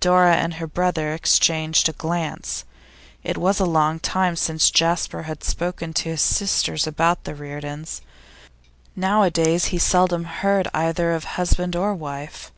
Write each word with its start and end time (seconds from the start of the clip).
Dora 0.00 0.36
and 0.36 0.52
her 0.60 0.66
brother 0.66 1.14
exchanged 1.14 1.88
a 1.88 1.92
glance. 1.94 2.66
It 3.24 3.38
was 3.38 3.58
a 3.58 3.64
long 3.64 4.00
time 4.00 4.36
since 4.36 4.70
Jasper 4.70 5.22
had 5.22 5.42
spoken 5.42 5.94
to 5.94 6.10
his 6.10 6.20
sisters 6.20 6.86
about 6.86 7.24
the 7.24 7.34
Reardons; 7.34 8.02
nowadays 8.94 9.68
he 9.72 9.78
seldom 9.78 10.24
heard 10.24 10.68
either 10.74 11.12
of 11.12 11.24
husband 11.24 11.74
or 11.74 11.94
wife. 11.94 12.52